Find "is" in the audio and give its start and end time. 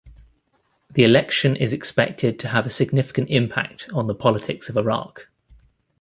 1.55-1.73